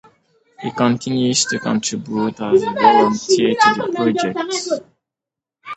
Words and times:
He 0.63 0.71
continues 0.71 1.45
to 1.45 1.59
contribute 1.59 2.39
as 2.41 2.63
a 2.63 2.71
volunteer 2.71 3.51
to 3.53 3.73
the 3.83 3.91
project. 3.95 4.87